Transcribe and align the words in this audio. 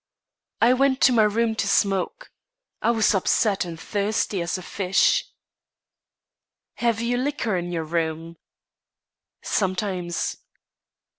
"I 0.63 0.73
went 0.73 0.99
to 1.01 1.13
my 1.13 1.21
room 1.21 1.53
to 1.53 1.67
smoke. 1.67 2.31
I 2.81 2.89
was 2.89 3.13
upset 3.13 3.65
and 3.65 3.79
thirsty 3.79 4.41
as 4.41 4.57
a 4.57 4.63
fish." 4.63 5.27
"Have 6.77 7.01
you 7.01 7.17
liquor 7.17 7.55
in 7.55 7.71
your 7.71 7.83
room?" 7.85 8.37
"Sometimes." 9.43 10.37